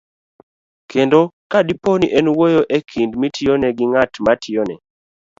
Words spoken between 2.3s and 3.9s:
wuoyo e kind mitiyone to gi